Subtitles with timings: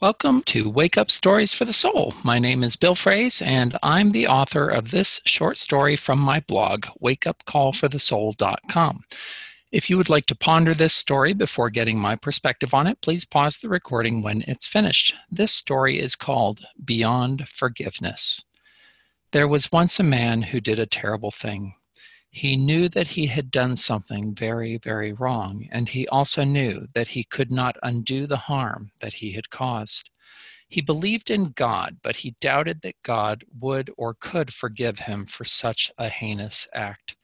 [0.00, 2.14] Welcome to Wake Up Stories for the Soul.
[2.24, 6.40] My name is Bill Fraze, and I'm the author of this short story from my
[6.40, 9.04] blog, wakeupcallforthesoul.com.
[9.70, 13.24] If you would like to ponder this story before getting my perspective on it, please
[13.24, 15.14] pause the recording when it's finished.
[15.30, 18.42] This story is called Beyond Forgiveness.
[19.30, 21.76] There was once a man who did a terrible thing.
[22.36, 27.06] He knew that he had done something very, very wrong, and he also knew that
[27.06, 30.10] he could not undo the harm that he had caused.
[30.66, 35.44] He believed in God, but he doubted that God would or could forgive him for
[35.44, 37.14] such a heinous act.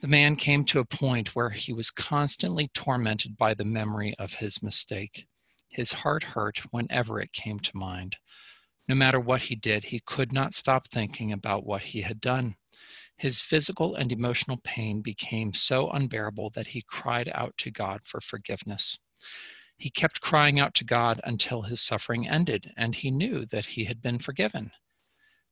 [0.00, 4.34] The man came to a point where he was constantly tormented by the memory of
[4.34, 5.28] his mistake.
[5.68, 8.16] His heart hurt whenever it came to mind.
[8.88, 12.56] No matter what he did, he could not stop thinking about what he had done.
[13.16, 18.20] His physical and emotional pain became so unbearable that he cried out to God for
[18.20, 18.98] forgiveness.
[19.78, 23.84] He kept crying out to God until his suffering ended, and he knew that he
[23.84, 24.72] had been forgiven.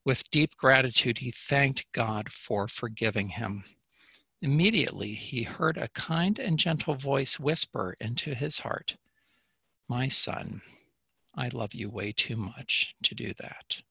[0.05, 3.65] With deep gratitude, he thanked God for forgiving him.
[4.43, 8.97] Immediately, he heard a kind and gentle voice whisper into his heart,
[9.89, 10.61] My son,
[11.35, 13.83] I love you way too much to do that.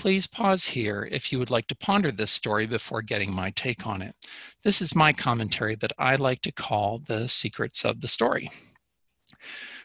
[0.00, 3.86] Please pause here if you would like to ponder this story before getting my take
[3.86, 4.16] on it.
[4.62, 8.48] This is my commentary that I like to call the secrets of the story.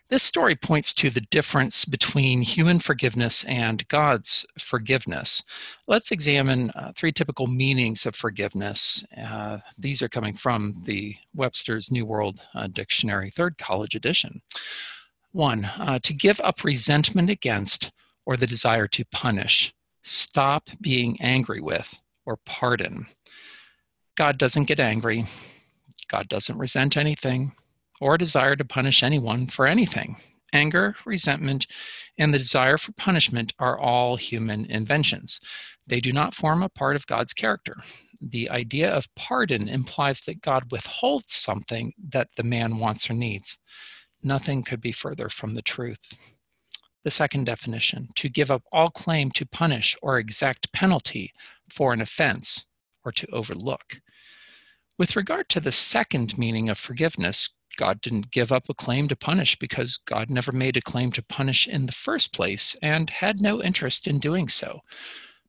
[0.07, 5.43] This story points to the difference between human forgiveness and God's forgiveness.
[5.85, 9.03] Let's examine uh, three typical meanings of forgiveness.
[9.21, 14.41] Uh, these are coming from the Webster's New World uh, Dictionary, third college edition.
[15.33, 17.91] One, uh, to give up resentment against
[18.25, 19.73] or the desire to punish
[20.05, 21.93] stop being angry with
[22.25, 23.05] or pardon.
[24.15, 25.25] God doesn't get angry.
[26.07, 27.51] God doesn't resent anything
[27.99, 30.15] or desire to punish anyone for anything.
[30.53, 31.67] Anger, resentment,
[32.17, 35.41] and the desire for punishment are all human inventions.
[35.87, 37.75] They do not form a part of God's character.
[38.21, 43.57] The idea of pardon implies that God withholds something that the man wants or needs.
[44.23, 45.99] Nothing could be further from the truth.
[47.05, 51.33] The second definition, to give up all claim to punish or exact penalty
[51.69, 52.65] for an offense
[53.03, 54.01] or to overlook.
[54.97, 59.15] With regard to the second meaning of forgiveness, God didn't give up a claim to
[59.15, 63.39] punish because God never made a claim to punish in the first place and had
[63.39, 64.81] no interest in doing so.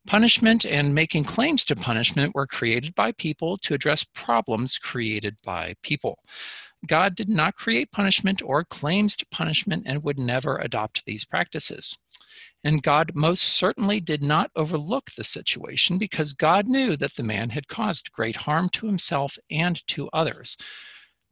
[0.06, 5.75] Punishment and making claims to punishment were created by people to address problems created by
[5.83, 6.21] people.
[6.87, 11.99] God did not create punishment or claims to punishment and would never adopt these practices.
[12.62, 17.50] And God most certainly did not overlook the situation because God knew that the man
[17.50, 20.56] had caused great harm to himself and to others.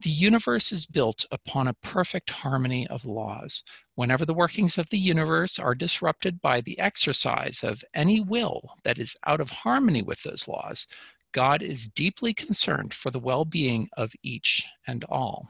[0.01, 3.63] The universe is built upon a perfect harmony of laws.
[3.95, 8.99] Whenever the workings of the universe are disrupted by the exercise of any will that
[8.99, 10.85] is out of harmony with those laws,
[11.31, 15.49] God is deeply concerned for the well being of each and all.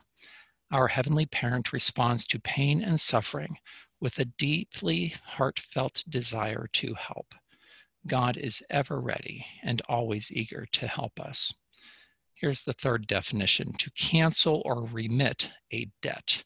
[0.71, 3.57] Our Heavenly Parent responds to pain and suffering
[3.99, 7.33] with a deeply heartfelt desire to help.
[8.07, 11.53] God is ever ready and always eager to help us.
[12.35, 16.43] Here's the third definition to cancel or remit a debt.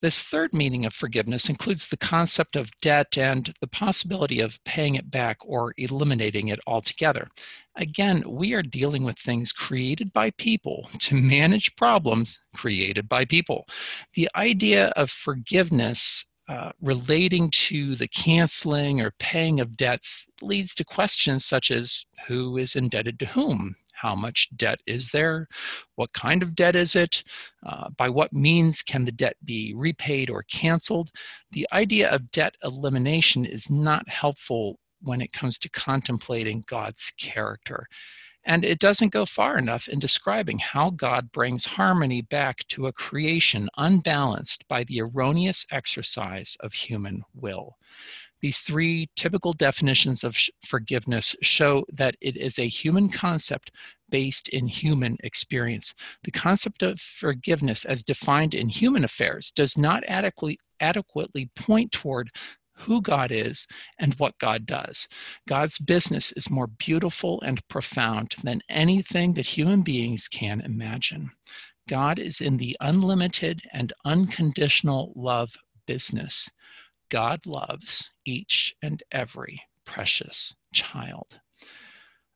[0.00, 4.94] This third meaning of forgiveness includes the concept of debt and the possibility of paying
[4.94, 7.28] it back or eliminating it altogether.
[7.74, 13.66] Again, we are dealing with things created by people to manage problems created by people.
[14.14, 20.84] The idea of forgiveness uh, relating to the canceling or paying of debts leads to
[20.84, 23.74] questions such as who is indebted to whom?
[23.92, 25.48] How much debt is there?
[25.96, 27.24] What kind of debt is it?
[27.66, 31.10] Uh, by what means can the debt be repaid or canceled?
[31.50, 37.84] The idea of debt elimination is not helpful when it comes to contemplating God's character.
[38.44, 42.92] And it doesn't go far enough in describing how God brings harmony back to a
[42.92, 47.76] creation unbalanced by the erroneous exercise of human will.
[48.40, 53.72] These three typical definitions of forgiveness show that it is a human concept
[54.10, 55.92] based in human experience.
[56.22, 62.28] The concept of forgiveness, as defined in human affairs, does not adequately, adequately point toward
[62.78, 63.66] who God is
[63.98, 65.08] and what God does.
[65.48, 71.30] God's business is more beautiful and profound than anything that human beings can imagine.
[71.88, 75.54] God is in the unlimited and unconditional love
[75.86, 76.48] business.
[77.08, 81.40] God loves each and every precious child.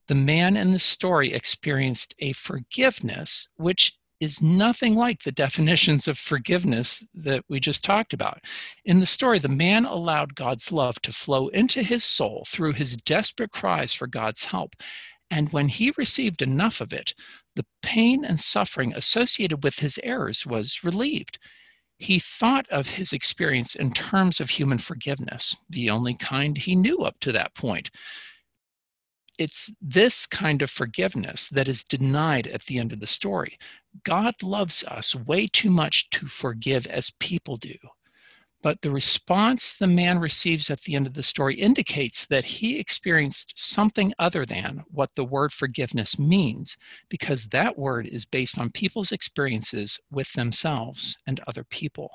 [0.08, 6.16] The man in the story experienced a forgiveness which is nothing like the definitions of
[6.16, 8.38] forgiveness that we just talked about.
[8.84, 12.96] In the story, the man allowed God's love to flow into his soul through his
[12.98, 14.76] desperate cries for God's help.
[15.28, 17.14] And when he received enough of it,
[17.56, 21.40] the pain and suffering associated with his errors was relieved.
[21.98, 26.98] He thought of his experience in terms of human forgiveness, the only kind he knew
[26.98, 27.90] up to that point
[29.42, 33.58] it's this kind of forgiveness that is denied at the end of the story.
[34.04, 37.74] God loves us way too much to forgive as people do.
[38.62, 42.78] But the response the man receives at the end of the story indicates that he
[42.78, 46.76] experienced something other than what the word forgiveness means,
[47.08, 52.10] because that word is based on people's experiences with themselves and other people.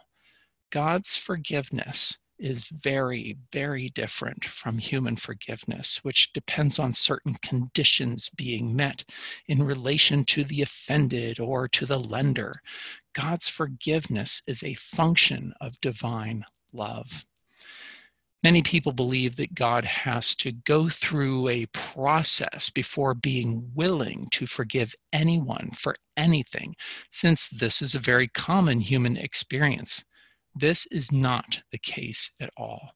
[0.70, 8.76] God's forgiveness is very, very different from human forgiveness, which depends on certain conditions being
[8.76, 9.04] met
[9.48, 12.52] in relation to the offended or to the lender.
[13.14, 17.26] God's forgiveness is a function of divine love.
[18.44, 24.46] Many people believe that God has to go through a process before being willing to
[24.46, 26.76] forgive anyone for anything,
[27.12, 30.06] since this is a very common human experience.
[30.60, 32.94] This is not the case at all.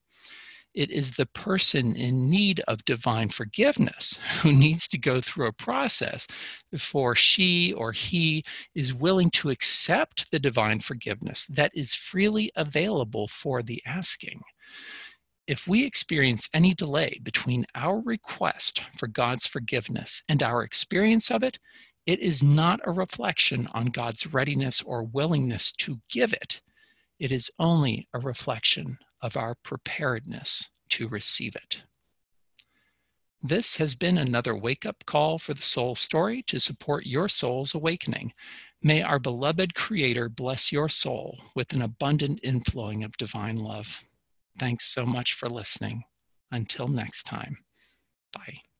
[0.74, 5.54] It is the person in need of divine forgiveness who needs to go through a
[5.54, 6.26] process
[6.72, 8.44] before she or he
[8.74, 14.42] is willing to accept the divine forgiveness that is freely available for the asking.
[15.46, 21.44] If we experience any delay between our request for God's forgiveness and our experience of
[21.44, 21.60] it,
[22.08, 26.62] it is not a reflection on God's readiness or willingness to give it
[27.22, 31.84] it is only a reflection of our preparedness to receive it.
[33.44, 37.76] This has been another wake up call for the soul story to support your soul's
[37.76, 38.34] awakening.
[38.82, 44.04] May our beloved Creator bless your soul with an abundant inflowing of divine love.
[44.58, 46.04] Thanks so much for listening.
[46.50, 47.58] Until next time,
[48.34, 48.71] bye.